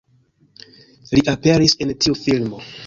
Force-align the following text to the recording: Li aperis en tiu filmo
Li 1.13 1.23
aperis 1.35 1.81
en 1.87 1.97
tiu 2.05 2.21
filmo 2.27 2.69